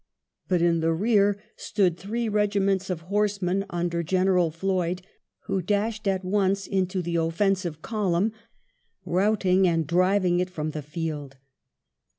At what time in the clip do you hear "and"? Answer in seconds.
9.67-9.85